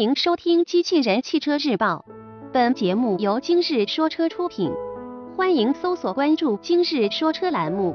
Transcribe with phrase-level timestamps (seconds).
[0.00, 2.06] 欢迎收听《机器人汽车日报》，
[2.54, 4.72] 本节目由今日说车出品。
[5.36, 7.94] 欢迎搜索关注“今日说车”栏目，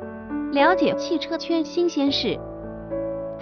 [0.51, 2.39] 了解汽车圈新鲜事。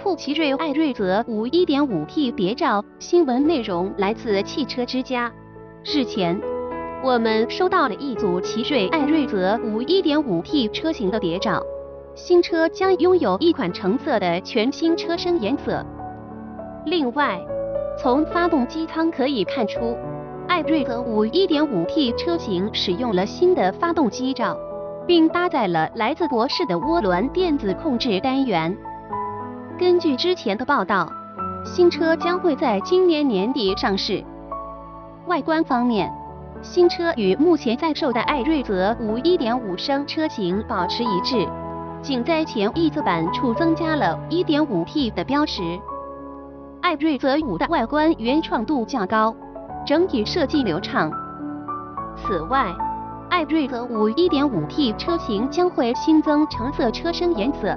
[0.02, 5.30] 酷奇瑞艾瑞泽五 1.5T 谍照新闻内容来自汽车之家。
[5.84, 6.40] 日前，
[7.02, 11.62] 我们收到了一组奇瑞艾瑞泽五 1.5T 车型的谍照，
[12.14, 15.84] 新车将拥有一款橙色的全新车身颜色。
[16.86, 17.38] 另外，
[17.96, 19.96] 从发动机舱可以看出，
[20.48, 24.58] 艾瑞泽五 1.5T 车型使用了新的发动机罩，
[25.06, 28.76] 并搭载了来自博世的涡轮电子控制单元。
[29.78, 31.08] 根据之前的报道，
[31.64, 34.22] 新车将会在今年年底上市。
[35.26, 36.12] 外观方面，
[36.62, 41.48] 新车与目前在售的艾瑞泽五1.5升车型保持一致，
[42.02, 45.62] 仅在前翼子板处增加了 1.5T 的标识。
[46.84, 49.34] 艾瑞泽五的外观原创度较高，
[49.86, 51.10] 整体设计流畅。
[52.14, 52.74] 此外，
[53.30, 57.74] 艾瑞泽五 1.5T 车型将会新增橙色车身颜色，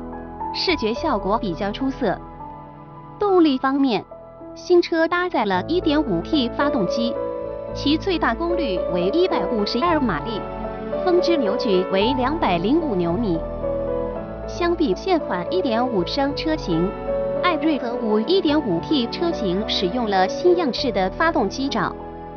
[0.54, 2.20] 视觉效果比较出色。
[3.18, 4.04] 动力方面，
[4.56, 7.16] 新车搭载了 1.5T 发动机，
[7.74, 10.42] 其最大功率为152马力，
[11.06, 13.40] 峰值扭矩为205牛米。
[14.50, 16.90] 相比现款1.5升车型。
[17.48, 21.96] 艾瑞泽五 1.5T 车型使用了新样式的发动机罩。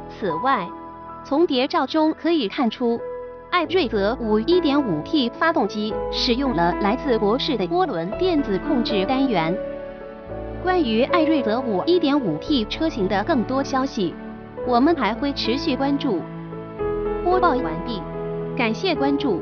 [0.08, 0.64] 此外，
[1.24, 2.96] 从谍照中可以看出，
[3.50, 9.52] 艾瑞泽五 1.5T 发动机使用了来自博世的涡轮电子控制单元。
[10.62, 14.14] 关于艾瑞泽五 1.5T 车型的更多消息，
[14.64, 16.20] 我们还会持续关注。
[17.24, 18.00] 播报完毕，
[18.56, 19.38] 感谢关注。